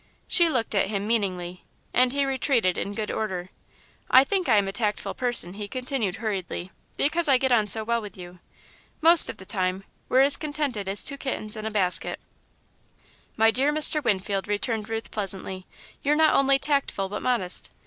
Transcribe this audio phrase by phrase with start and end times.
[0.27, 1.63] She looked at him, meaningly,
[1.93, 3.51] and he retreated in good order.
[4.09, 8.01] "I think I'm a tactful person," he continued, hurriedly, "because I get on so well
[8.01, 8.39] with you.
[8.99, 12.19] Most of the time, we're as contented as two kittens in a basket."
[13.37, 14.03] "My dear Mr.
[14.03, 15.67] Winfield," returned Ruth, pleasantly,
[16.01, 17.69] "you're not only tactful, but modest.